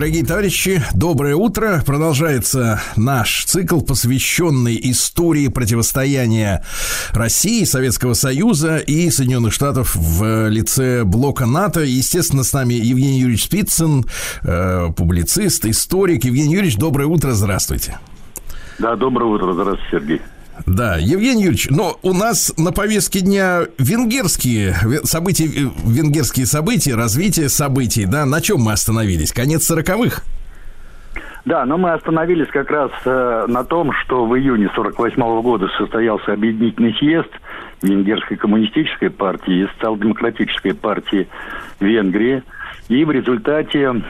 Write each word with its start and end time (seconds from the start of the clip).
Дорогие 0.00 0.24
товарищи, 0.24 0.82
доброе 0.94 1.36
утро. 1.36 1.82
Продолжается 1.84 2.80
наш 2.96 3.44
цикл, 3.44 3.82
посвященный 3.82 4.80
истории 4.84 5.48
противостояния 5.48 6.64
России, 7.10 7.64
Советского 7.64 8.14
Союза 8.14 8.78
и 8.78 9.10
Соединенных 9.10 9.52
Штатов 9.52 9.94
в 9.94 10.48
лице 10.48 11.04
блока 11.04 11.44
НАТО. 11.44 11.80
Естественно, 11.80 12.44
с 12.44 12.54
нами 12.54 12.72
Евгений 12.72 13.18
Юрьевич 13.18 13.44
Спицын, 13.44 14.06
э, 14.42 14.88
публицист, 14.96 15.66
историк. 15.66 16.24
Евгений 16.24 16.54
Юрьевич, 16.54 16.78
доброе 16.78 17.04
утро, 17.04 17.32
здравствуйте. 17.32 17.98
Да, 18.78 18.96
доброе 18.96 19.26
утро, 19.26 19.52
здравствуйте, 19.52 19.90
Сергей. 19.90 20.22
Да, 20.66 20.96
Евгений 20.96 21.42
Юрьевич, 21.42 21.68
но 21.70 21.98
у 22.02 22.12
нас 22.12 22.52
на 22.56 22.72
повестке 22.72 23.20
дня 23.20 23.62
венгерские 23.78 24.74
события, 25.04 25.44
э, 25.44 25.70
венгерские 25.84 26.46
события, 26.46 26.94
развитие 26.94 27.48
событий, 27.48 28.06
да, 28.06 28.26
на 28.26 28.40
чем 28.40 28.60
мы 28.60 28.72
остановились? 28.72 29.32
Конец 29.32 29.64
сороковых? 29.64 30.22
Да, 31.46 31.64
но 31.64 31.78
мы 31.78 31.92
остановились 31.92 32.48
как 32.48 32.70
раз 32.70 32.90
э, 33.04 33.46
на 33.48 33.64
том, 33.64 33.92
что 34.04 34.26
в 34.26 34.36
июне 34.36 34.70
48 34.74 35.22
-го 35.22 35.42
года 35.42 35.68
состоялся 35.78 36.32
объединительный 36.32 36.94
съезд 36.94 37.30
Венгерской 37.82 38.36
коммунистической 38.36 39.08
партии 39.10 39.62
и 39.62 39.66
социал-демократической 39.74 40.74
партии 40.74 41.28
Венгрии. 41.80 42.42
И 42.88 43.04
в 43.04 43.10
результате 43.10 44.02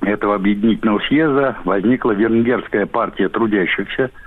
этого 0.00 0.34
объединительного 0.34 1.00
съезда 1.06 1.56
возникла 1.64 2.12
Венгерская 2.12 2.86
партия 2.86 3.28
трудящихся– 3.28 4.10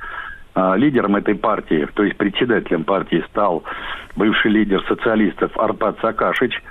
лидером 0.76 1.16
этой 1.16 1.36
партии, 1.36 1.88
то 1.94 2.04
есть 2.04 2.18
председателем 2.18 2.84
партии 2.84 3.24
стал 3.30 3.64
бывший 4.16 4.52
лидер 4.52 4.84
социалистов 4.88 5.58
Арпад 5.58 5.98
Сакашич, 6.02 6.62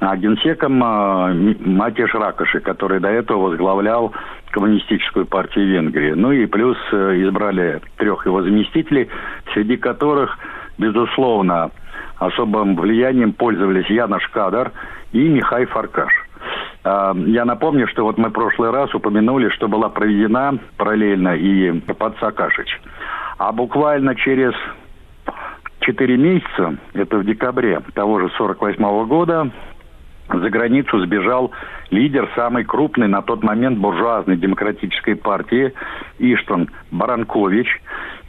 а 0.00 0.16
генсеком 0.16 0.82
а, 0.82 1.32
Матиш 1.32 2.14
Ракоши, 2.14 2.60
который 2.60 3.00
до 3.00 3.08
этого 3.08 3.48
возглавлял 3.48 4.12
коммунистическую 4.50 5.26
партию 5.26 5.66
Венгрии. 5.66 6.12
Ну 6.12 6.32
и 6.32 6.46
плюс 6.46 6.76
э, 6.90 7.22
избрали 7.22 7.80
трех 7.98 8.26
его 8.26 8.42
заместителей, 8.42 9.08
среди 9.52 9.76
которых, 9.76 10.38
безусловно, 10.78 11.70
особым 12.18 12.76
влиянием 12.76 13.32
пользовались 13.32 13.88
Яна 13.90 14.18
Шкадар 14.20 14.72
и 15.12 15.28
Михай 15.28 15.66
Фаркаш. 15.66 16.12
А, 16.82 17.14
я 17.14 17.44
напомню, 17.44 17.86
что 17.88 18.04
вот 18.04 18.16
мы 18.16 18.30
в 18.30 18.32
прошлый 18.32 18.70
раз 18.70 18.94
упомянули, 18.94 19.50
что 19.50 19.68
была 19.68 19.90
проведена 19.90 20.58
параллельно 20.78 21.36
и 21.36 21.72
под 21.80 22.18
Сакашич. 22.18 22.80
А 23.40 23.52
буквально 23.52 24.14
через 24.16 24.52
4 25.80 26.16
месяца, 26.18 26.76
это 26.92 27.16
в 27.16 27.24
декабре 27.24 27.80
того 27.94 28.20
же 28.20 28.28
48 28.36 28.84
-го 28.84 29.06
года, 29.06 29.50
за 30.28 30.50
границу 30.50 31.00
сбежал 31.00 31.50
лидер 31.88 32.28
самой 32.36 32.64
крупной 32.64 33.08
на 33.08 33.22
тот 33.22 33.42
момент 33.42 33.78
буржуазной 33.78 34.36
демократической 34.36 35.14
партии 35.14 35.72
Иштван 36.18 36.68
Баранкович. 36.90 37.80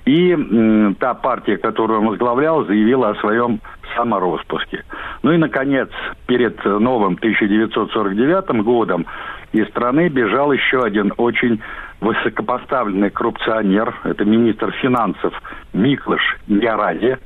И 0.05 0.31
м, 0.31 0.95
та 0.95 1.13
партия, 1.13 1.57
которую 1.57 1.99
он 1.99 2.07
возглавлял, 2.07 2.63
заявила 2.63 3.09
о 3.09 3.15
своем 3.15 3.59
самороспуске. 3.97 4.85
Ну 5.23 5.33
и, 5.33 5.37
наконец, 5.37 5.89
перед 6.25 6.63
новым 6.63 7.15
1949 7.15 8.63
годом 8.63 9.05
из 9.51 9.67
страны 9.67 10.07
бежал 10.07 10.53
еще 10.53 10.83
один 10.83 11.11
очень 11.17 11.61
высокопоставленный 12.01 13.11
коррупционер, 13.11 13.95
это 14.03 14.25
министр 14.25 14.71
финансов 14.71 15.33
Миклыш 15.71 16.37
Яради. 16.47 17.17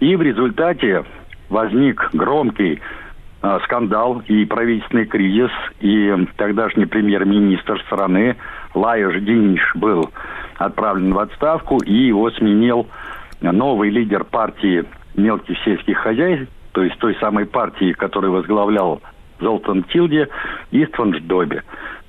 И 0.00 0.16
в 0.16 0.22
результате 0.22 1.04
возник 1.50 2.08
громкий 2.12 2.80
э, 3.42 3.58
скандал 3.64 4.22
и 4.28 4.44
правительственный 4.44 5.06
кризис, 5.06 5.50
и 5.80 6.14
тогдашний 6.36 6.86
премьер-министр 6.86 7.80
страны 7.82 8.36
Лайош 8.74 9.16
Диниш 9.20 9.72
был 9.74 10.10
отправлен 10.56 11.12
в 11.12 11.18
отставку, 11.18 11.78
и 11.78 11.92
его 11.92 12.30
сменил 12.30 12.86
новый 13.40 13.90
лидер 13.90 14.24
партии 14.24 14.84
мелких 15.16 15.58
сельских 15.64 15.98
хозяйств, 15.98 16.46
то 16.72 16.82
есть 16.82 16.96
той 16.98 17.16
самой 17.16 17.44
партии, 17.44 17.92
которую 17.92 18.32
возглавлял 18.32 19.02
Золтан 19.40 19.82
Тилде, 19.82 20.28
Истван 20.70 21.14
Ждобе. 21.14 21.62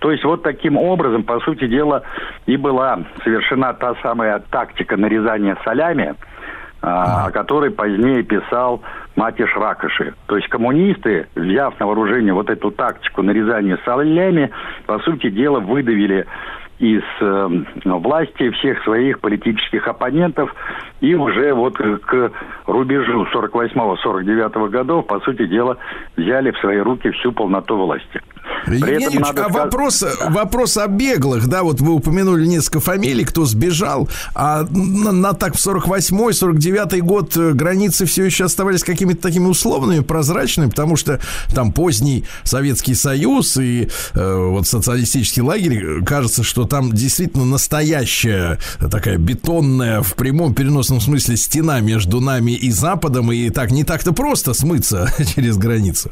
То 0.03 0.11
есть 0.11 0.25
вот 0.25 0.43
таким 0.43 0.75
образом, 0.75 1.23
по 1.23 1.39
сути 1.39 1.65
дела, 1.65 2.03
и 2.45 2.57
была 2.57 2.99
совершена 3.23 3.73
та 3.73 3.95
самая 4.01 4.39
тактика 4.39 4.97
нарезания 4.97 5.55
солями, 5.63 6.15
а, 6.81 7.27
о 7.27 7.31
которой 7.31 7.71
позднее 7.71 8.21
писал 8.23 8.81
Матиш 9.15 9.55
Ракоши. 9.55 10.13
То 10.25 10.35
есть 10.35 10.49
коммунисты, 10.49 11.27
взяв 11.35 11.79
на 11.79 11.85
вооружение 11.85 12.33
вот 12.33 12.49
эту 12.49 12.69
тактику 12.69 13.21
нарезания 13.21 13.79
солями, 13.85 14.51
по 14.87 14.99
сути 14.99 15.29
дела 15.29 15.61
выдавили 15.61 16.25
из 16.79 17.03
э, 17.21 17.49
власти 17.85 18.49
всех 18.49 18.83
своих 18.83 19.21
политических 19.21 19.87
оппонентов 19.87 20.53
и 20.99 21.15
уже 21.15 21.53
вот 21.53 21.77
к 21.77 22.31
рубежу 22.65 23.25
48-49 23.33 24.67
годов, 24.67 25.07
по 25.07 25.21
сути 25.21 25.45
дела, 25.45 25.77
взяли 26.17 26.51
в 26.51 26.57
свои 26.57 26.79
руки 26.79 27.09
всю 27.11 27.31
полноту 27.31 27.77
власти. 27.77 28.19
Евгений 28.67 29.19
надо... 29.19 29.45
а 29.45 29.49
вопрос, 29.49 30.03
вопрос 30.29 30.77
о 30.77 30.87
беглых, 30.87 31.47
да, 31.47 31.63
вот 31.63 31.81
вы 31.81 31.93
упомянули 31.93 32.45
несколько 32.45 32.79
фамилий, 32.79 33.25
кто 33.25 33.45
сбежал, 33.45 34.09
а 34.33 34.63
на, 34.69 35.11
на 35.11 35.33
так 35.33 35.55
в 35.55 35.65
48-й, 35.65 36.33
49-й 36.33 37.01
год 37.01 37.35
э, 37.37 37.51
границы 37.53 38.05
все 38.05 38.23
еще 38.25 38.45
оставались 38.45 38.83
какими-то 38.83 39.21
такими 39.21 39.45
условными, 39.45 40.01
прозрачными, 40.01 40.69
потому 40.69 40.95
что 40.95 41.19
там 41.53 41.71
поздний 41.71 42.25
Советский 42.43 42.95
Союз 42.95 43.57
и 43.57 43.89
э, 44.13 44.47
вот 44.49 44.67
социалистический 44.67 45.41
лагерь, 45.41 45.83
э, 45.83 46.05
кажется, 46.05 46.43
что 46.43 46.65
там 46.65 46.91
действительно 46.91 47.45
настоящая 47.45 48.59
такая 48.79 49.17
бетонная 49.17 50.01
в 50.01 50.15
прямом 50.15 50.53
переносном 50.53 51.01
смысле 51.01 51.37
стена 51.37 51.79
между 51.79 52.19
нами 52.21 52.51
и 52.51 52.71
Западом, 52.71 53.31
и 53.31 53.49
так 53.49 53.71
не 53.71 53.83
так-то 53.83 54.13
просто 54.13 54.53
смыться 54.53 55.11
через 55.35 55.57
границу. 55.57 56.11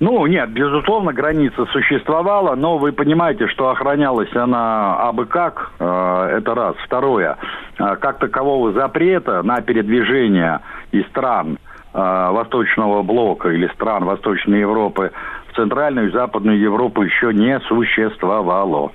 Ну, 0.00 0.26
нет, 0.26 0.50
безусловно, 0.50 1.12
граница 1.12 1.66
существовала, 1.66 2.54
но 2.56 2.78
вы 2.78 2.90
понимаете, 2.90 3.46
что 3.48 3.68
охранялась 3.68 4.34
она 4.34 4.96
абы 4.96 5.26
как, 5.26 5.72
э, 5.78 6.38
это 6.38 6.54
раз. 6.54 6.74
Второе, 6.86 7.36
э, 7.78 7.96
как 8.00 8.18
такового 8.18 8.72
запрета 8.72 9.42
на 9.42 9.60
передвижение 9.60 10.60
из 10.90 11.06
стран 11.08 11.58
э, 11.92 11.98
Восточного 11.98 13.02
блока 13.02 13.50
или 13.50 13.68
стран 13.74 14.06
Восточной 14.06 14.60
Европы 14.60 15.12
в 15.52 15.56
Центральную 15.56 16.08
и 16.08 16.12
Западную 16.12 16.58
Европу 16.58 17.02
еще 17.02 17.34
не 17.34 17.60
существовало. 17.68 18.92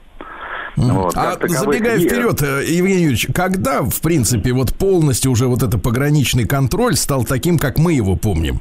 Вот, 0.75 1.15
а 1.15 1.35
забегая 1.47 1.97
есть. 1.97 2.07
вперед, 2.07 2.41
Евгений 2.41 3.03
Юрьевич, 3.03 3.27
когда, 3.33 3.83
в 3.83 4.01
принципе, 4.01 4.53
вот 4.53 4.73
полностью 4.73 5.31
уже 5.31 5.45
вот 5.45 5.61
это 5.61 5.77
пограничный 5.77 6.47
контроль 6.47 6.95
стал 6.95 7.25
таким, 7.25 7.59
как 7.59 7.77
мы 7.77 7.93
его 7.93 8.15
помним? 8.15 8.59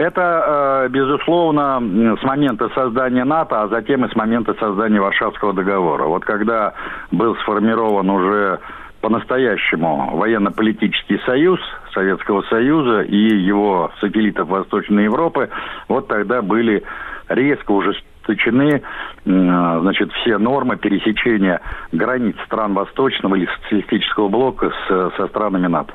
Это, 0.00 0.84
э, 0.86 0.88
безусловно, 0.88 2.16
с 2.18 2.22
момента 2.22 2.70
создания 2.70 3.24
НАТО, 3.24 3.60
а 3.60 3.68
затем 3.68 4.02
и 4.06 4.10
с 4.10 4.16
момента 4.16 4.54
создания 4.54 4.98
Варшавского 4.98 5.52
договора. 5.52 6.04
Вот 6.04 6.24
когда 6.24 6.72
был 7.10 7.36
сформирован 7.42 8.08
уже 8.08 8.60
по-настоящему 9.02 10.16
военно-политический 10.16 11.18
союз 11.26 11.60
Советского 11.92 12.40
Союза 12.48 13.02
и 13.02 13.14
его 13.14 13.90
сателлитов 14.00 14.48
Восточной 14.48 15.04
Европы, 15.04 15.50
вот 15.88 16.08
тогда 16.08 16.40
были 16.40 16.82
резко 17.28 17.70
ужесточены 17.70 18.80
значит, 19.26 20.12
все 20.12 20.38
нормы 20.38 20.78
пересечения 20.78 21.60
границ 21.92 22.36
стран 22.46 22.72
Восточного 22.72 23.34
или 23.34 23.48
социалистического 23.60 24.28
блока 24.28 24.70
с, 24.70 25.10
со 25.18 25.26
странами 25.26 25.66
НАТО. 25.66 25.92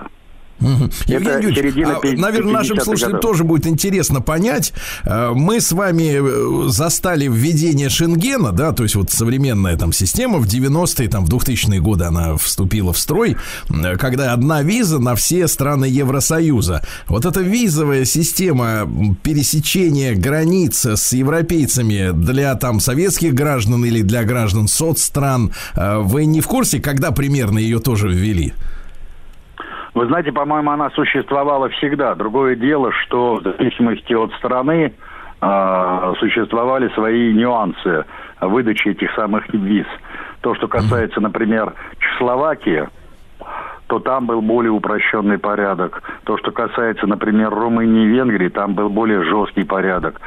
Угу. 0.61 0.89
Евгений 1.07 1.43
Юрьевич, 1.43 1.85
а, 1.85 1.99
наверное, 2.17 2.53
нашим 2.53 2.79
слушателям 2.79 3.19
тоже 3.19 3.43
будет 3.43 3.67
интересно 3.67 4.21
понять. 4.21 4.73
Э, 5.03 5.31
мы 5.35 5.59
с 5.59 5.73
вами 5.73 6.65
э, 6.67 6.69
застали 6.69 7.27
введение 7.27 7.89
Шенгена, 7.89 8.53
да, 8.53 8.71
то 8.71 8.83
есть 8.83 8.95
вот 8.95 9.11
современная 9.11 9.75
там 9.75 9.91
система 9.91 10.39
в 10.39 10.45
90-е, 10.45 11.09
там 11.09 11.25
в 11.25 11.29
2000-е 11.29 11.81
годы 11.81 12.05
она 12.05 12.37
вступила 12.37 12.93
в 12.93 12.97
строй, 12.97 13.35
э, 13.69 13.97
когда 13.97 14.31
одна 14.31 14.61
виза 14.61 14.99
на 14.99 15.15
все 15.15 15.47
страны 15.49 15.85
Евросоюза. 15.85 16.85
Вот 17.07 17.25
эта 17.25 17.41
визовая 17.41 18.05
система 18.05 18.89
пересечения 19.23 20.15
границ 20.15 20.85
с 20.85 21.11
европейцами 21.11 22.11
для 22.13 22.55
там 22.55 22.79
советских 22.79 23.33
граждан 23.33 23.83
или 23.83 24.01
для 24.01 24.23
граждан 24.23 24.69
соцстран, 24.69 25.51
вы 25.75 26.25
не 26.25 26.39
в 26.39 26.47
курсе, 26.47 26.79
когда 26.79 27.11
примерно 27.11 27.59
ее 27.59 27.79
тоже 27.79 28.07
ввели? 28.09 28.53
Вы 29.95 30.07
знаете, 30.07 30.33
по-моему, 30.33 30.71
она 30.71 30.89
существовала 30.89 31.69
всегда. 31.69 32.15
Другое 32.15 32.57
дело, 32.57 32.91
что 32.91 33.35
в 33.35 33.43
зависимости 33.43 34.13
от 34.13 34.33
страны 34.33 34.93
э, 35.41 36.13
существовали 36.19 36.89
свои 36.89 37.33
нюансы 37.33 38.03
выдачи 38.41 38.89
этих 38.89 39.13
самых 39.15 39.47
виз. 39.53 39.87
То, 40.41 40.53
что 40.55 40.67
касается, 40.67 41.21
например, 41.21 41.73
Чехословакии, 41.99 42.89
то 43.87 43.99
там 43.99 44.25
был 44.25 44.41
более 44.41 44.71
упрощенный 44.71 45.37
порядок. 45.37 46.03
То, 46.25 46.37
что 46.39 46.51
касается, 46.51 47.07
например, 47.07 47.51
Румынии 47.51 48.03
и 48.03 48.07
Венгрии, 48.07 48.49
там 48.49 48.73
был 48.73 48.89
более 48.89 49.23
жесткий 49.23 49.63
порядок. 49.63 50.19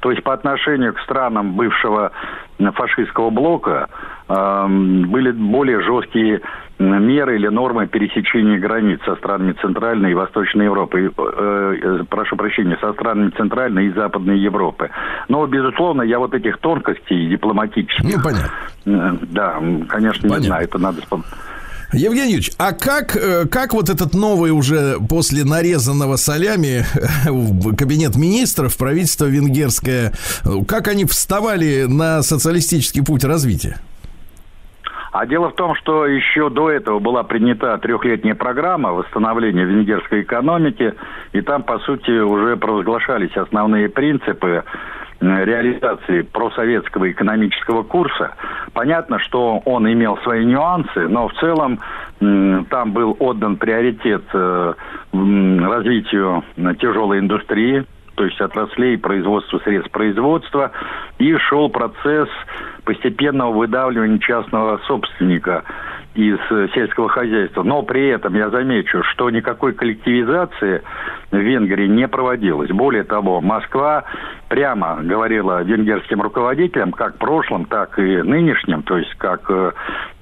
То 0.00 0.12
есть 0.12 0.22
по 0.22 0.34
отношению 0.34 0.94
к 0.94 1.00
странам 1.00 1.54
бывшего 1.54 2.12
фашистского 2.58 3.30
блока 3.30 3.88
были 4.28 5.30
более 5.30 5.82
жесткие 5.82 6.40
меры 6.78 7.36
или 7.36 7.48
нормы 7.48 7.86
пересечения 7.86 8.58
границ 8.58 9.00
со 9.04 9.16
странами 9.16 9.54
Центральной 9.60 10.10
и 10.10 10.14
Восточной 10.14 10.66
Европы. 10.66 11.10
Э, 11.16 11.76
э, 11.82 12.04
прошу 12.08 12.36
прощения, 12.36 12.76
со 12.80 12.92
странами 12.92 13.30
Центральной 13.30 13.86
и 13.86 13.92
Западной 13.92 14.38
Европы. 14.38 14.90
Но, 15.28 15.46
безусловно, 15.46 16.02
я 16.02 16.18
вот 16.18 16.34
этих 16.34 16.58
тонкостей 16.58 17.28
дипломатических... 17.28 18.04
Ну, 18.04 18.22
понятно. 18.22 18.50
Э, 18.84 19.16
да, 19.22 19.54
конечно, 19.88 20.22
понятно. 20.22 20.42
не 20.42 20.46
знаю, 20.46 20.64
это 20.64 20.78
надо. 20.78 21.00
Евгений 21.92 22.32
Юрьевич, 22.32 22.50
а 22.58 22.72
как, 22.72 23.16
как 23.48 23.72
вот 23.72 23.88
этот 23.88 24.12
новый 24.12 24.50
уже 24.50 24.96
после 25.08 25.44
нарезанного 25.44 26.16
солями 26.16 26.84
кабинет 27.76 28.16
министров, 28.16 28.76
правительство 28.76 29.26
венгерское, 29.26 30.12
как 30.66 30.88
они 30.88 31.04
вставали 31.04 31.84
на 31.84 32.22
социалистический 32.22 33.04
путь 33.04 33.22
развития? 33.24 33.78
А 35.18 35.24
дело 35.24 35.48
в 35.48 35.54
том, 35.54 35.74
что 35.76 36.04
еще 36.04 36.50
до 36.50 36.70
этого 36.70 36.98
была 36.98 37.22
принята 37.22 37.78
трехлетняя 37.78 38.34
программа 38.34 38.92
восстановления 38.92 39.64
венгерской 39.64 40.20
экономики, 40.20 40.92
и 41.32 41.40
там, 41.40 41.62
по 41.62 41.78
сути, 41.78 42.10
уже 42.10 42.58
провозглашались 42.58 43.34
основные 43.34 43.88
принципы 43.88 44.62
реализации 45.18 46.20
просоветского 46.20 47.10
экономического 47.10 47.82
курса. 47.82 48.34
Понятно, 48.74 49.18
что 49.18 49.62
он 49.64 49.90
имел 49.90 50.18
свои 50.18 50.44
нюансы, 50.44 51.08
но 51.08 51.28
в 51.28 51.32
целом 51.40 51.80
там 52.18 52.92
был 52.92 53.16
отдан 53.18 53.56
приоритет 53.56 54.24
э, 54.34 54.74
развитию 55.14 56.44
тяжелой 56.78 57.20
индустрии, 57.20 57.86
то 58.16 58.24
есть 58.26 58.38
отраслей 58.38 58.98
производства 58.98 59.58
средств 59.60 59.90
производства, 59.92 60.72
и 61.18 61.34
шел 61.36 61.70
процесс 61.70 62.28
постепенного 62.86 63.52
выдавливания 63.52 64.18
частного 64.18 64.78
собственника 64.86 65.64
из 66.14 66.38
сельского 66.72 67.08
хозяйства. 67.10 67.62
Но 67.62 67.82
при 67.82 68.08
этом 68.08 68.34
я 68.34 68.48
замечу, 68.48 69.02
что 69.02 69.28
никакой 69.28 69.74
коллективизации 69.74 70.82
в 71.30 71.36
Венгрии 71.36 71.88
не 71.88 72.08
проводилось. 72.08 72.70
Более 72.70 73.04
того, 73.04 73.42
Москва 73.42 74.04
прямо 74.48 74.98
говорила 75.02 75.62
венгерским 75.62 76.20
руководителям, 76.20 76.92
как 76.92 77.18
прошлым, 77.18 77.64
так 77.64 77.98
и 77.98 78.22
нынешним, 78.22 78.82
то 78.82 78.98
есть 78.98 79.14
как 79.14 79.50
э, 79.50 79.72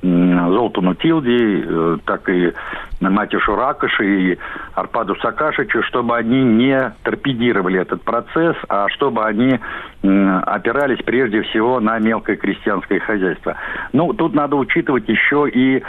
Золтану 0.02 0.94
Тилди, 0.94 1.64
э, 1.66 1.98
так 2.04 2.28
и 2.28 2.52
Матишу 3.00 3.54
Ракоши 3.54 4.32
и 4.32 4.38
Арпаду 4.74 5.14
Сакашичу, 5.16 5.82
чтобы 5.82 6.16
они 6.16 6.42
не 6.42 6.92
торпедировали 7.02 7.80
этот 7.80 8.02
процесс, 8.02 8.56
а 8.68 8.88
чтобы 8.88 9.24
они 9.24 9.58
опирались 10.02 11.02
прежде 11.04 11.42
всего 11.42 11.80
на 11.80 11.98
мелкое 11.98 12.36
крестьянское 12.36 13.00
хозяйство. 13.00 13.56
Ну, 13.92 14.12
тут 14.12 14.34
надо 14.34 14.56
учитывать 14.56 15.08
еще 15.08 15.48
и 15.48 15.78
э, 15.78 15.82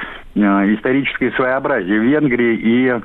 историческое 0.73 1.31
своеобразие 1.31 1.99
Венгрии 1.99 2.55
и 2.55 3.01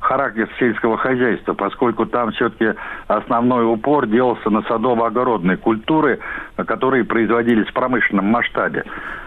характер 0.00 0.48
сельского 0.58 0.96
хозяйства, 0.96 1.54
поскольку 1.54 2.06
там 2.06 2.32
все-таки 2.32 2.78
основной 3.08 3.64
упор 3.64 4.06
делался 4.06 4.50
на 4.50 4.60
садово-огородные 4.62 5.56
культуры, 5.56 6.18
которые 6.56 7.04
производились 7.04 7.68
в 7.68 7.72
промышленном 7.72 8.26
масштабе. 8.26 8.84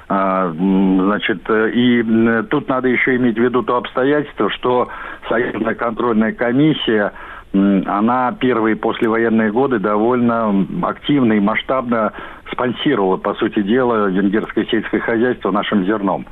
А, 0.09 0.51
значит, 0.51 1.41
и 1.50 2.44
тут 2.50 2.67
надо 2.67 2.88
еще 2.88 3.15
иметь 3.15 3.38
в 3.38 3.41
виду 3.41 3.63
то 3.63 3.77
обстоятельство, 3.77 4.50
что 4.50 4.89
Союзная 5.29 5.75
контрольная 5.75 6.33
комиссия 6.33 7.11
она 7.53 8.31
первые 8.39 8.75
послевоенные 8.75 9.51
годы 9.51 9.77
довольно 9.77 10.65
активно 10.81 11.33
и 11.33 11.39
масштабно 11.39 12.11
спонсировала, 12.51 13.17
по 13.17 13.35
сути 13.35 13.61
дела, 13.61 14.07
венгерское 14.09 14.65
сельское 14.65 15.00
хозяйство 15.00 15.51
нашим 15.51 15.85
зерном. 15.85 16.25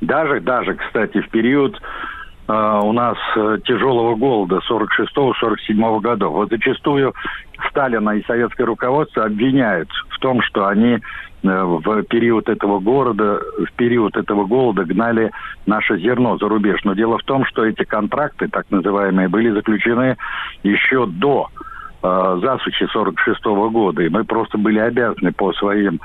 Даже, 0.00 0.40
даже, 0.40 0.74
кстати, 0.74 1.20
в 1.20 1.28
период 1.30 1.76
э, 1.76 1.80
у 2.52 2.92
нас 2.92 3.16
э, 3.36 3.58
тяжелого 3.64 4.16
голода 4.16 4.60
46-47 4.68 6.00
годов. 6.00 6.32
Вот 6.32 6.50
зачастую 6.50 7.14
Сталина 7.68 8.10
и 8.10 8.24
советское 8.24 8.64
руководство 8.64 9.24
обвиняют 9.24 9.88
в 10.08 10.18
том, 10.18 10.42
что 10.42 10.66
они 10.66 10.94
э, 10.94 10.98
в 11.42 12.02
период 12.04 12.48
этого 12.48 12.80
города, 12.80 13.40
в 13.58 13.72
период 13.76 14.16
этого 14.16 14.46
голода 14.46 14.84
гнали 14.84 15.30
наше 15.66 15.98
зерно 15.98 16.38
за 16.38 16.48
рубеж. 16.48 16.80
Но 16.84 16.94
дело 16.94 17.18
в 17.18 17.24
том, 17.24 17.44
что 17.44 17.64
эти 17.64 17.84
контракты, 17.84 18.48
так 18.48 18.66
называемые, 18.70 19.28
были 19.28 19.50
заключены 19.50 20.16
еще 20.62 21.06
до 21.06 21.48
э, 22.02 22.38
засухи 22.42 22.86
46 22.86 23.44
-го 23.44 23.70
года. 23.70 24.02
И 24.02 24.08
мы 24.08 24.24
просто 24.24 24.58
были 24.58 24.78
обязаны 24.78 25.32
по 25.32 25.52
своим 25.52 26.00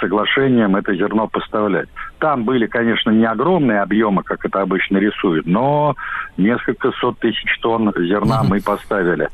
соглашением 0.00 0.76
это 0.76 0.94
зерно 0.94 1.28
поставлять. 1.28 1.88
Там 2.18 2.44
были, 2.44 2.66
конечно, 2.66 3.10
не 3.10 3.24
огромные 3.24 3.80
объемы, 3.80 4.22
как 4.22 4.44
это 4.44 4.60
обычно 4.62 4.98
рисуют, 4.98 5.46
но 5.46 5.96
несколько 6.36 6.92
сот 7.00 7.18
тысяч 7.18 7.58
тонн 7.60 7.92
зерна 7.96 8.42
мы 8.42 8.60
поставили 8.60 9.28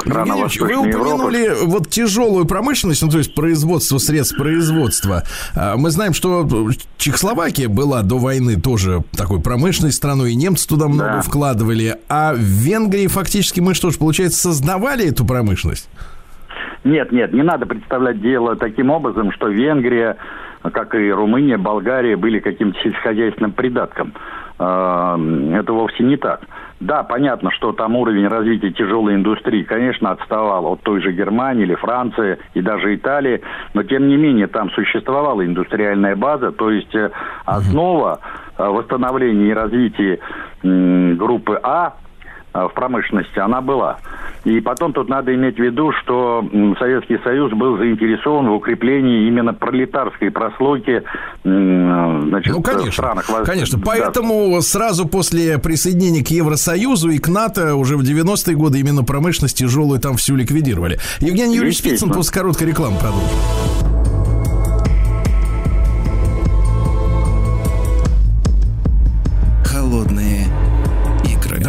страна 0.00 0.36
Евгений 0.36 0.74
Вы 0.74 0.76
упомянули 0.76 1.38
Европы. 1.38 1.66
вот 1.66 1.90
тяжелую 1.90 2.46
промышленность, 2.46 3.02
ну, 3.02 3.10
то 3.10 3.18
есть 3.18 3.34
производство 3.34 3.98
средств 3.98 4.36
производства. 4.36 5.24
А, 5.54 5.76
мы 5.76 5.90
знаем, 5.90 6.14
что 6.14 6.48
Чехословакия 6.96 7.68
была 7.68 8.02
до 8.02 8.18
войны 8.18 8.60
тоже 8.60 9.02
такой 9.16 9.40
промышленной 9.40 9.92
страной, 9.92 10.32
и 10.32 10.34
немцы 10.34 10.66
туда 10.66 10.88
много 10.88 11.14
да. 11.14 11.22
вкладывали. 11.22 11.96
А 12.08 12.32
в 12.32 12.38
Венгрии 12.38 13.06
фактически 13.06 13.60
мы 13.60 13.74
что 13.74 13.90
ж, 13.90 13.98
получается, 13.98 14.40
создавали 14.40 15.06
эту 15.06 15.24
промышленность? 15.24 15.88
Нет, 16.84 17.12
нет, 17.12 17.32
не 17.32 17.42
надо 17.42 17.66
представлять 17.66 18.20
дело 18.20 18.56
таким 18.56 18.90
образом, 18.90 19.30
что 19.32 19.48
Венгрия, 19.48 20.16
как 20.62 20.94
и 20.94 21.10
Румыния, 21.12 21.56
Болгария 21.56 22.16
были 22.16 22.40
каким-то 22.40 22.78
сельскохозяйственным 22.80 23.52
придатком. 23.52 24.12
А, 24.58 25.18
это 25.52 25.72
вовсе 25.72 26.02
не 26.02 26.16
так. 26.16 26.40
Да, 26.80 27.04
понятно, 27.04 27.52
что 27.52 27.72
там 27.72 27.94
уровень 27.94 28.26
развития 28.26 28.72
тяжелой 28.72 29.14
индустрии, 29.14 29.62
конечно, 29.62 30.10
отставал 30.10 30.66
от 30.66 30.82
той 30.82 31.00
же 31.00 31.12
Германии 31.12 31.62
или 31.62 31.76
Франции 31.76 32.38
и 32.54 32.60
даже 32.60 32.94
Италии, 32.94 33.40
но 33.74 33.84
тем 33.84 34.08
не 34.08 34.16
менее 34.16 34.48
там 34.48 34.70
существовала 34.70 35.46
индустриальная 35.46 36.16
база, 36.16 36.50
то 36.50 36.70
есть 36.70 36.92
э, 36.94 37.10
основа 37.44 38.18
э, 38.58 38.64
восстановления 38.64 39.50
и 39.50 39.54
развития 39.54 40.18
группы 40.62 41.58
А 41.62 41.94
в 42.52 42.70
промышленности, 42.74 43.38
она 43.38 43.60
была. 43.60 43.98
И 44.44 44.60
потом 44.60 44.92
тут 44.92 45.08
надо 45.08 45.34
иметь 45.34 45.56
в 45.56 45.62
виду, 45.62 45.92
что 46.02 46.44
Советский 46.78 47.18
Союз 47.22 47.52
был 47.52 47.78
заинтересован 47.78 48.48
в 48.48 48.54
укреплении 48.54 49.28
именно 49.28 49.54
пролетарской 49.54 50.30
прослойки 50.30 51.02
значит, 51.44 52.52
ну, 52.52 52.62
конечно, 52.62 52.90
в 52.90 52.94
странах. 52.94 53.30
Конечно, 53.44 53.78
да. 53.78 53.84
поэтому 53.86 54.60
сразу 54.62 55.06
после 55.06 55.58
присоединения 55.58 56.24
к 56.24 56.28
Евросоюзу 56.28 57.10
и 57.10 57.18
к 57.18 57.28
НАТО 57.28 57.76
уже 57.76 57.96
в 57.96 58.02
90-е 58.02 58.56
годы 58.56 58.80
именно 58.80 59.04
промышленность 59.04 59.56
тяжелую 59.56 60.00
там 60.00 60.16
всю 60.16 60.34
ликвидировали. 60.34 60.98
Евгений 61.20 61.56
Юрьевич 61.56 61.78
Спицын 61.78 62.10
после 62.10 62.32
короткой 62.40 62.68
рекламы 62.68 62.98
продолжим. 62.98 63.91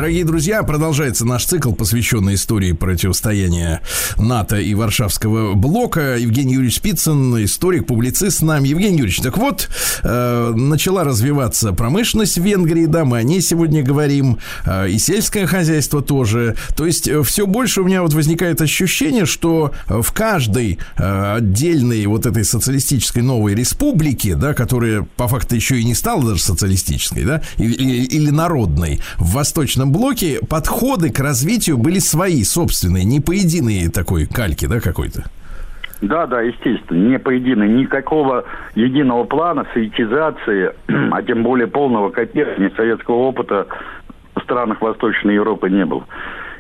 Дорогие 0.04 0.26
друзья, 0.26 0.64
продолжается 0.64 1.24
наш 1.24 1.46
цикл, 1.46 1.72
посвященный 1.72 2.34
истории 2.34 2.74
противостояния 2.74 3.82
НАТО 4.18 4.58
и 4.58 4.74
Варшавского 4.74 5.54
блока. 5.54 6.18
Евгений 6.18 6.56
Юрьевич 6.56 6.76
Спицын, 6.76 7.42
историк, 7.42 7.88
публицист 7.88 8.40
с 8.40 8.42
нами. 8.42 8.68
Евгений 8.68 8.98
Юрьевич, 8.98 9.22
так 9.22 9.38
вот, 9.38 9.70
э, 10.04 10.54
начала 10.54 11.06
развиваться 11.06 11.72
промышленность 11.72 12.38
в 12.38 12.44
Венгрии, 12.44 12.86
да, 12.86 13.06
мы 13.06 13.20
о 13.20 13.24
ней 13.24 13.40
сегодня 13.40 13.82
говорим, 13.82 14.40
э, 14.66 14.90
и 14.90 14.98
сельское 14.98 15.46
хозяйство 15.48 16.02
тоже. 16.02 16.58
То 16.76 16.86
есть 16.86 17.08
э, 17.08 17.24
все 17.24 17.48
больше 17.48 17.80
у 17.80 17.86
меня 17.86 18.02
вот 18.02 18.14
возникает 18.14 18.60
ощущение, 18.60 19.26
что 19.26 19.72
в 19.88 20.12
каждой 20.12 20.80
э, 20.98 21.36
отдельной 21.38 22.06
вот 22.08 22.26
этой 22.26 22.44
социалистической 22.44 23.22
новой 23.22 23.56
республике, 23.56 24.36
да, 24.36 24.54
которая 24.54 25.08
по 25.16 25.30
факту 25.30 25.56
еще 25.56 25.80
и 25.80 25.86
не 25.86 25.96
стала 25.96 26.32
даже 26.32 26.42
социалистической, 26.42 27.24
да, 27.24 27.42
или, 27.56 28.04
или 28.04 28.32
народной, 28.32 29.00
в 29.18 29.32
Восточном 29.32 29.93
блоке 29.94 30.40
подходы 30.50 31.12
к 31.12 31.20
развитию 31.20 31.78
были 31.78 32.00
свои, 32.00 32.44
собственные, 32.44 33.06
не 33.06 33.22
по 33.22 33.32
единой 33.32 33.90
такой 33.90 34.26
кальке, 34.26 34.68
да, 34.68 34.80
какой-то? 34.80 35.24
Да, 36.02 36.28
да, 36.28 36.42
естественно, 36.42 36.98
не 37.12 37.18
по 37.18 37.30
единой, 37.30 37.70
никакого 37.70 38.44
единого 38.76 39.24
плана 39.24 39.66
советизации, 39.74 40.74
а 41.12 41.22
тем 41.22 41.44
более 41.44 41.68
полного 41.68 42.10
копирования 42.10 42.72
советского 42.76 43.16
опыта 43.16 43.68
в 44.36 44.42
странах 44.42 44.82
Восточной 44.82 45.36
Европы 45.36 45.70
не 45.70 45.86
было. 45.86 46.04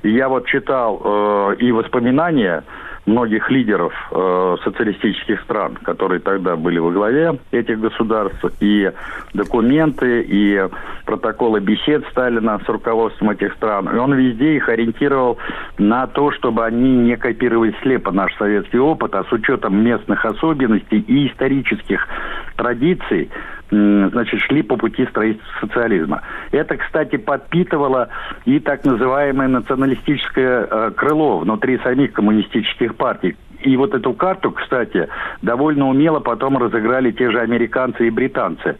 И 0.03 0.11
я 0.11 0.29
вот 0.29 0.45
читал 0.47 1.01
э, 1.03 1.55
и 1.59 1.71
воспоминания 1.71 2.63
многих 3.05 3.49
лидеров 3.49 3.93
э, 4.11 4.55
социалистических 4.63 5.41
стран, 5.41 5.75
которые 5.83 6.19
тогда 6.19 6.55
были 6.55 6.79
во 6.79 6.91
главе 6.91 7.37
этих 7.51 7.79
государств, 7.79 8.45
и 8.59 8.91
документы, 9.33 10.21
и 10.21 10.67
протоколы 11.05 11.59
бесед 11.59 12.05
Сталина 12.11 12.59
с 12.65 12.69
руководством 12.69 13.31
этих 13.31 13.53
стран. 13.53 13.89
И 13.93 13.97
он 13.97 14.13
везде 14.13 14.55
их 14.55 14.69
ориентировал 14.69 15.37
на 15.77 16.07
то, 16.07 16.31
чтобы 16.31 16.65
они 16.65 16.97
не 16.97 17.17
копировали 17.17 17.75
слепо 17.81 18.11
наш 18.11 18.35
советский 18.37 18.79
опыт, 18.79 19.13
а 19.15 19.23
с 19.23 19.31
учетом 19.31 19.83
местных 19.83 20.23
особенностей 20.25 20.99
и 20.99 21.27
исторических 21.27 22.07
традиций 22.55 23.29
значит, 23.69 24.39
шли 24.41 24.61
по 24.61 24.77
пути 24.77 25.05
строительства 25.07 25.67
социализма. 25.67 26.21
Это, 26.51 26.77
кстати, 26.77 27.17
подпитывало 27.17 28.09
и 28.45 28.59
так 28.59 28.85
называемое 28.85 29.47
националистическое 29.47 30.67
э, 30.69 30.91
крыло 30.95 31.39
внутри 31.39 31.79
самих 31.79 32.13
коммунистических 32.13 32.92
партий. 32.93 33.35
И 33.61 33.77
вот 33.77 33.93
эту 33.93 34.13
карту, 34.13 34.51
кстати, 34.51 35.07
довольно 35.41 35.87
умело 35.87 36.19
потом 36.19 36.57
разыграли 36.57 37.11
те 37.11 37.31
же 37.31 37.39
американцы 37.39 38.07
и 38.07 38.09
британцы. 38.09 38.77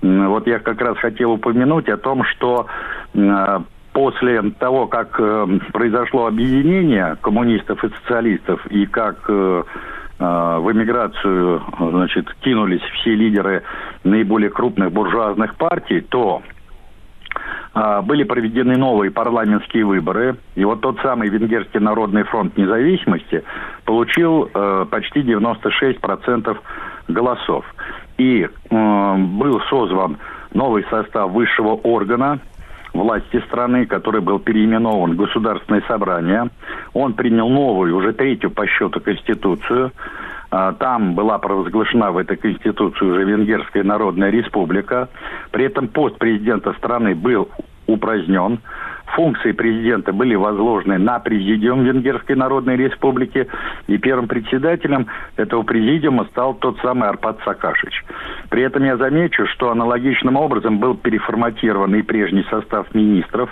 Вот 0.00 0.46
я 0.46 0.58
как 0.58 0.80
раз 0.80 0.96
хотел 0.98 1.32
упомянуть 1.32 1.88
о 1.88 1.98
том, 1.98 2.24
что 2.24 2.66
э, 3.14 3.60
после 3.92 4.42
того, 4.58 4.86
как 4.86 5.16
э, 5.18 5.46
произошло 5.72 6.26
объединение 6.26 7.16
коммунистов 7.20 7.84
и 7.84 7.90
социалистов, 7.90 8.66
и 8.66 8.86
как 8.86 9.28
Э, 10.22 10.58
в 10.60 10.70
эмиграцию 10.70 11.62
значит, 11.78 12.32
кинулись 12.42 12.82
все 13.00 13.14
лидеры 13.14 13.64
наиболее 14.04 14.50
крупных 14.50 14.92
буржуазных 14.92 15.56
партий, 15.56 16.00
то 16.00 16.42
э, 16.44 16.51
были 18.02 18.24
проведены 18.24 18.76
новые 18.76 19.10
парламентские 19.10 19.86
выборы. 19.86 20.36
И 20.54 20.64
вот 20.64 20.82
тот 20.82 20.98
самый 21.00 21.30
Венгерский 21.30 21.78
народный 21.78 22.24
фронт 22.24 22.56
независимости 22.56 23.42
получил 23.84 24.50
э, 24.52 24.86
почти 24.90 25.20
96% 25.20 26.56
голосов. 27.08 27.64
И 28.18 28.42
э, 28.42 29.16
был 29.16 29.60
созван 29.70 30.18
новый 30.52 30.84
состав 30.90 31.30
высшего 31.30 31.74
органа 31.74 32.40
власти 32.92 33.42
страны, 33.46 33.86
который 33.86 34.20
был 34.20 34.38
переименован 34.38 35.12
в 35.12 35.16
Государственное 35.16 35.82
собрание. 35.88 36.50
Он 36.92 37.14
принял 37.14 37.48
новую, 37.48 37.96
уже 37.96 38.12
третью 38.12 38.50
по 38.50 38.66
счету 38.66 39.00
Конституцию. 39.00 39.92
А, 40.52 40.74
там 40.74 41.14
была 41.14 41.38
провозглашена 41.38 42.12
в 42.12 42.18
этой 42.18 42.36
Конституции 42.36 43.04
уже 43.06 43.24
Венгерская 43.24 43.82
Народная 43.84 44.28
Республика. 44.28 45.08
При 45.50 45.64
этом 45.64 45.88
пост 45.88 46.18
президента 46.18 46.74
страны 46.74 47.14
был 47.14 47.48
упразднен 47.86 48.60
функции 49.14 49.52
президента 49.52 50.12
были 50.12 50.34
возложены 50.34 50.98
на 50.98 51.18
президиум 51.18 51.84
Венгерской 51.84 52.36
Народной 52.36 52.76
Республики, 52.76 53.46
и 53.86 53.98
первым 53.98 54.28
председателем 54.28 55.06
этого 55.36 55.62
президиума 55.62 56.24
стал 56.30 56.54
тот 56.54 56.78
самый 56.80 57.08
Арпад 57.08 57.38
Сакашич. 57.44 58.04
При 58.50 58.62
этом 58.62 58.84
я 58.84 58.96
замечу, 58.96 59.46
что 59.46 59.70
аналогичным 59.70 60.36
образом 60.36 60.78
был 60.78 60.96
переформатирован 60.96 61.94
и 61.94 62.02
прежний 62.02 62.44
состав 62.50 62.94
министров, 62.94 63.50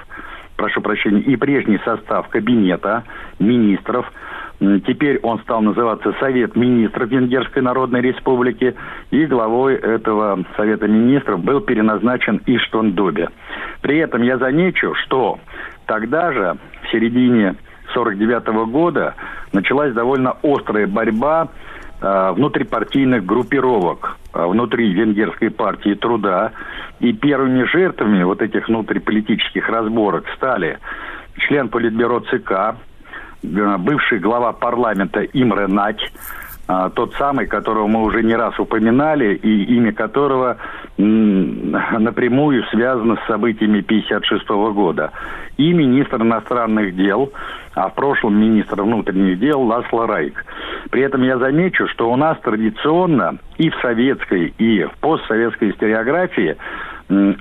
прошу 0.61 0.83
прощения, 0.83 1.23
и 1.23 1.37
прежний 1.37 1.79
состав 1.85 2.29
кабинета 2.29 3.05
министров, 3.39 4.07
Теперь 4.87 5.19
он 5.23 5.39
стал 5.39 5.63
называться 5.63 6.13
Совет 6.21 6.55
министров 6.55 7.09
Венгерской 7.09 7.63
Народной 7.63 8.03
Республики, 8.03 8.75
и 9.11 9.25
главой 9.25 9.75
этого 9.77 10.45
Совета 10.55 10.87
министров 10.87 11.43
был 11.43 11.63
переназначен 11.63 12.43
Иштван 12.45 12.93
Добе. 12.93 13.31
При 13.81 13.97
этом 13.97 14.21
я 14.21 14.37
замечу, 14.37 14.93
что 15.07 15.39
тогда 15.87 16.31
же, 16.33 16.59
в 16.83 16.93
середине 16.93 17.55
1949 17.95 18.71
года, 18.71 19.15
началась 19.55 19.95
довольно 19.95 20.37
острая 20.43 20.87
борьба 20.87 21.49
э, 22.03 22.33
внутрипартийных 22.33 23.25
группировок 23.25 24.19
внутри 24.33 24.93
Венгерской 24.93 25.51
партии 25.51 25.95
труда. 25.95 26.53
И 27.01 27.13
первыми 27.13 27.65
жертвами 27.65 28.23
вот 28.23 28.43
этих 28.43 28.69
внутриполитических 28.69 29.69
разборок 29.69 30.27
стали 30.37 30.79
член 31.39 31.69
Политбюро 31.69 32.21
ЦК, 32.21 32.77
бывший 33.43 34.19
глава 34.19 34.53
парламента 34.53 35.23
Имре 35.23 35.67
Нать, 35.67 36.01
а, 36.03 36.50
тот 36.95 37.15
самый, 37.15 37.47
которого 37.47 37.87
мы 37.87 38.03
уже 38.03 38.23
не 38.23 38.35
раз 38.35 38.59
упоминали, 38.59 39.35
и 39.35 39.65
имя 39.77 39.93
которого 39.93 40.57
напрямую 40.99 42.65
связано 42.65 43.17
с 43.17 43.27
событиями 43.27 43.81
1956 43.81 44.49
года. 44.75 45.11
И 45.57 45.73
министр 45.73 46.23
иностранных 46.23 46.95
дел, 46.97 47.33
а 47.75 47.89
в 47.89 47.95
прошлом 47.95 48.41
министр 48.41 48.83
внутренних 48.83 49.39
дел 49.39 49.63
Ласло 49.63 50.07
Райк. 50.07 50.45
При 50.91 51.03
этом 51.03 51.23
я 51.23 51.39
замечу, 51.39 51.87
что 51.89 52.11
у 52.11 52.17
нас 52.17 52.39
традиционно 52.41 53.39
и 53.59 53.71
в 53.71 53.75
советской, 53.81 54.55
и 54.59 54.85
в 54.85 54.93
постсоветской 55.01 55.71
историографии 55.71 56.57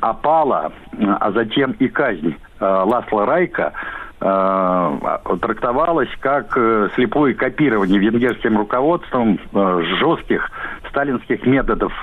опала, 0.01 0.71
а 1.19 1.31
затем 1.31 1.75
и 1.79 1.87
казнь 1.87 2.35
э, 2.59 2.65
Ласла 2.65 3.25
Райка 3.25 3.73
трактовалось 4.19 6.09
как 6.19 6.57
э, 6.57 6.89
слепое 6.95 7.33
копирование 7.33 7.99
венгерским 7.99 8.57
руководством 8.57 9.39
э, 9.53 9.81
жестких 9.99 10.51
сталинских 10.89 11.45
методов 11.45 11.93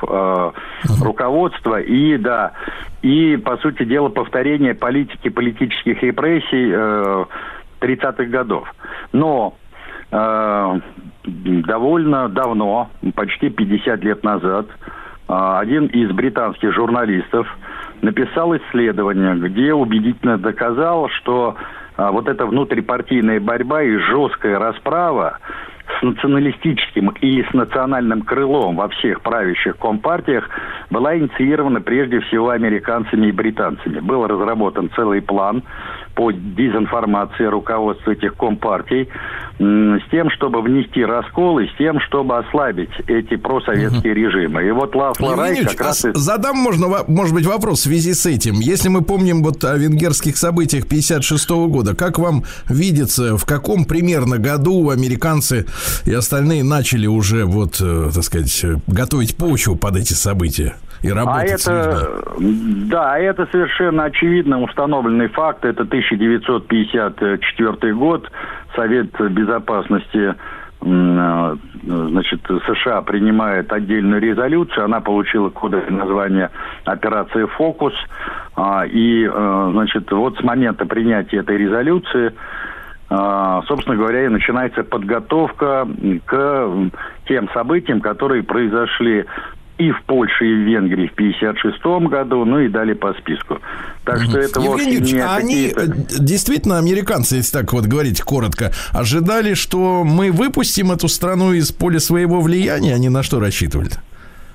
руководства 1.02 1.80
и 1.80 2.16
да 2.16 2.52
и 3.02 3.36
по 3.36 3.56
сути 3.58 3.84
дела 3.84 4.08
повторение 4.08 4.74
политики 4.74 5.28
политических 5.28 6.00
репрессий 6.02 7.26
30-х 7.80 8.24
годов. 8.26 8.72
Но 9.12 9.56
довольно 11.24 12.28
давно, 12.28 12.90
почти 13.16 13.50
50 13.50 14.04
лет 14.04 14.22
назад, 14.22 14.66
один 15.26 15.86
из 15.86 16.12
британских 16.12 16.72
журналистов 16.72 17.48
написал 18.02 18.56
исследование, 18.56 19.34
где 19.34 19.74
убедительно 19.74 20.38
доказал, 20.38 21.08
что 21.08 21.56
вот 21.96 22.28
эта 22.28 22.46
внутрипартийная 22.46 23.40
борьба 23.40 23.82
и 23.82 23.96
жесткая 23.96 24.58
расправа 24.58 25.38
с 25.98 26.02
националистическим 26.02 27.10
или 27.20 27.42
с 27.48 27.52
национальным 27.54 28.22
крылом 28.22 28.76
во 28.76 28.88
всех 28.88 29.22
правящих 29.22 29.76
компартиях 29.78 30.48
была 30.90 31.16
инициирована 31.16 31.80
прежде 31.80 32.20
всего 32.20 32.50
американцами 32.50 33.28
и 33.28 33.32
британцами. 33.32 34.00
Был 34.00 34.26
разработан 34.26 34.90
целый 34.94 35.22
план 35.22 35.62
по 36.16 36.32
дезинформации 36.32 37.44
руководства 37.44 38.12
этих 38.12 38.34
компартий 38.36 39.08
с 39.58 40.10
тем, 40.10 40.30
чтобы 40.30 40.62
внести 40.62 41.04
расколы, 41.04 41.68
с 41.68 41.78
тем, 41.78 42.00
чтобы 42.00 42.38
ослабить 42.38 42.90
эти 43.06 43.36
просоветские 43.36 44.12
угу. 44.12 44.20
режимы. 44.20 44.66
И 44.66 44.70
вот 44.70 44.94
Ласло 44.94 45.36
Рай 45.36 45.64
как 45.64 45.80
раз... 45.80 46.04
И... 46.04 46.10
Задам, 46.14 46.56
можно, 46.56 46.88
может 47.06 47.34
быть, 47.34 47.46
вопрос 47.46 47.80
в 47.80 47.82
связи 47.82 48.14
с 48.14 48.26
этим. 48.26 48.54
Если 48.54 48.88
мы 48.88 49.02
помним 49.02 49.42
вот 49.42 49.62
о 49.64 49.76
венгерских 49.76 50.36
событиях 50.36 50.88
56 50.88 51.50
года, 51.50 51.94
как 51.94 52.18
вам 52.18 52.44
видится, 52.68 53.36
в 53.36 53.44
каком 53.44 53.84
примерно 53.84 54.38
году 54.38 54.90
американцы 54.90 55.66
и 56.06 56.12
остальные 56.12 56.64
начали 56.64 57.06
уже, 57.06 57.44
вот, 57.44 57.80
э, 57.80 58.10
так 58.14 58.24
сказать, 58.24 58.64
готовить 58.86 59.36
почву 59.36 59.76
под 59.76 59.96
эти 59.96 60.14
события? 60.14 60.76
и 61.02 61.10
работать 61.12 61.66
а 61.68 61.72
это, 61.72 62.22
Да, 62.38 63.18
это 63.18 63.46
совершенно 63.50 64.04
очевидно 64.04 64.62
установленный 64.62 65.28
факт. 65.28 65.64
Это 65.64 65.84
1954 66.14 67.94
год. 67.94 68.30
Совет 68.74 69.10
Безопасности 69.32 70.34
э, 70.80 71.56
значит, 71.82 72.40
США 72.66 73.02
принимает 73.02 73.72
отдельную 73.72 74.20
резолюцию, 74.20 74.84
она 74.84 75.00
получила 75.00 75.50
кодовое 75.50 75.90
название 75.90 76.50
«Операция 76.84 77.46
Фокус», 77.46 77.94
а, 78.54 78.84
и, 78.86 79.28
э, 79.30 79.68
значит, 79.72 80.10
вот 80.12 80.38
с 80.38 80.42
момента 80.42 80.86
принятия 80.86 81.38
этой 81.38 81.56
резолюции 81.56 82.32
а, 83.08 83.62
собственно 83.68 83.96
говоря, 83.96 84.24
и 84.24 84.28
начинается 84.28 84.82
подготовка 84.82 85.86
к 86.24 86.90
тем 87.28 87.48
событиям, 87.50 88.00
которые 88.00 88.42
произошли 88.42 89.26
и 89.78 89.90
в 89.90 90.02
Польше, 90.04 90.46
и 90.46 90.54
в 90.54 90.58
Венгрии 90.66 91.08
в 91.08 91.12
1956 91.12 92.10
году, 92.10 92.44
ну 92.44 92.60
и 92.60 92.68
далее 92.68 92.94
по 92.94 93.12
списку. 93.14 93.58
Так 94.04 94.22
что 94.22 94.38
это 94.38 94.60
Евгений 94.60 94.98
вовсе 94.98 95.14
не 95.14 95.20
а 95.20 95.36
они 95.36 95.66
э, 95.66 95.86
действительно, 96.18 96.78
американцы, 96.78 97.36
если 97.36 97.58
так 97.58 97.72
вот 97.72 97.84
говорить 97.84 98.22
коротко, 98.22 98.72
ожидали, 98.92 99.54
что 99.54 100.02
мы 100.04 100.32
выпустим 100.32 100.92
эту 100.92 101.08
страну 101.08 101.52
из 101.52 101.72
поля 101.72 102.00
своего 102.00 102.40
влияния, 102.40 102.94
они 102.94 103.08
на 103.08 103.22
что 103.22 103.38
рассчитывали? 103.38 103.90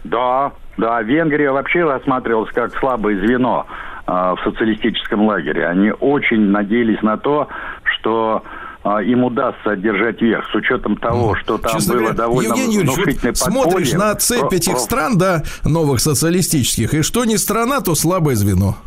Да, 0.04 0.52
да, 0.78 1.02
Венгрия 1.04 1.52
вообще 1.52 1.84
рассматривалась 1.84 2.52
как 2.52 2.76
слабое 2.80 3.20
звено 3.20 3.68
э, 4.08 4.12
в 4.12 4.38
социалистическом 4.44 5.28
лагере. 5.28 5.68
Они 5.68 5.92
очень 5.92 6.50
надеялись 6.50 7.02
на 7.04 7.18
то, 7.18 7.48
что 7.84 8.44
им 8.84 9.24
удастся 9.24 9.72
одержать 9.72 10.22
верх, 10.22 10.44
с 10.52 10.56
учетом 10.56 10.98
того, 10.98 11.36
что 11.36 11.58
там 11.58 11.74
Честно 11.74 11.94
было 11.94 12.00
говоря, 12.00 12.18
довольно 12.18 12.48
Евгений 12.48 12.76
Юрьевич, 12.78 13.20
вот 13.24 13.38
смотришь 13.38 13.94
на 13.94 14.16
цепь 14.16 14.50
про, 14.50 14.56
этих 14.56 14.74
про... 14.74 14.80
стран, 14.80 15.18
да, 15.18 15.44
новых 15.64 16.00
социалистических, 16.00 16.94
и 16.96 17.02
что 17.04 17.26
не 17.26 17.38
страна, 17.38 17.82
то 17.82 17.94
слабое 17.94 18.36
звено. 18.36 18.78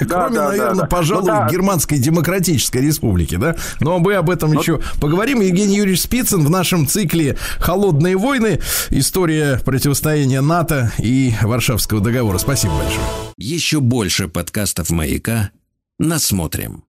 Да, 0.00 0.06
Кроме, 0.06 0.36
да, 0.36 0.48
наверное, 0.48 0.74
да, 0.82 0.86
пожалуй, 0.86 1.30
ну. 1.30 1.48
Германской 1.48 1.98
Демократической 1.98 2.78
Республики, 2.78 3.36
да? 3.36 3.56
Но 3.80 3.98
мы 3.98 4.14
об 4.14 4.30
этом 4.30 4.52
ну, 4.52 4.60
еще 4.60 4.80
поговорим. 5.00 5.40
Евгений 5.40 5.76
Юрьевич 5.76 6.02
Спицын 6.02 6.44
в 6.44 6.50
нашем 6.50 6.86
цикле 6.86 7.36
«Холодные 7.58 8.16
войны. 8.16 8.60
История 8.90 9.60
противостояния 9.64 10.40
НАТО 10.40 10.90
и 10.98 11.32
Варшавского 11.42 12.00
договора». 12.00 12.38
Спасибо 12.38 12.74
большое. 12.74 13.06
Еще 13.36 13.80
больше 13.80 14.28
подкастов 14.28 14.90
«Маяка» 14.90 15.50
насмотрим. 15.98 16.84